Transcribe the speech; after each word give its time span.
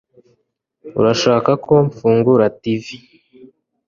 Urashaka 0.99 1.51
ko 1.65 1.73
mfungura 1.87 2.45
TV 2.61 2.85